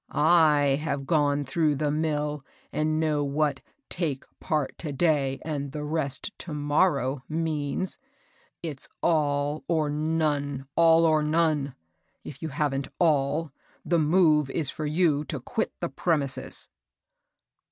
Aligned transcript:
*^ 0.13 0.63
J 0.65 0.77
have 0.77 1.05
gone 1.05 1.45
through 1.45 1.75
the 1.75 1.91
mill, 1.91 2.43
and 2.73 2.99
know 2.99 3.23
what 3.23 3.59
take 3.87 4.23
part 4.39 4.75
to^y 4.79 5.37
and 5.45 5.73
the 5.73 5.83
rest 5.83 6.35
to 6.39 6.55
morrow 6.55 7.21
means. 7.29 7.99
It's 8.63 8.89
all 9.03 9.63
or 9.67 9.91
won«— 9.91 10.65
all 10.75 11.05
or 11.05 11.21
non^. 11.21 11.75
If 12.23 12.41
you 12.41 12.47
haven't 12.49 12.87
aZZ, 12.99 13.51
the 13.85 13.99
move 13.99 14.49
is 14.49 14.71
for 14.71 14.87
you 14.87 15.23
to 15.25 15.39
quit 15.39 15.71
the 15.79 15.89
premises." 15.89 16.67